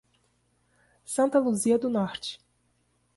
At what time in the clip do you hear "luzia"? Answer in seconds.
1.39-1.77